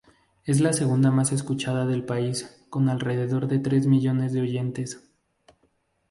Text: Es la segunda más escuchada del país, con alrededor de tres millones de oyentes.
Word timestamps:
Es 0.45 0.59
la 0.61 0.73
segunda 0.73 1.11
más 1.11 1.31
escuchada 1.31 1.85
del 1.85 2.03
país, 2.03 2.65
con 2.71 2.89
alrededor 2.89 3.47
de 3.47 3.59
tres 3.59 3.85
millones 3.85 4.33
de 4.33 4.41
oyentes. 4.41 5.07